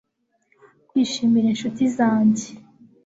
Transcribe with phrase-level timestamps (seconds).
[0.89, 2.47] kwishimira inshuti zanjye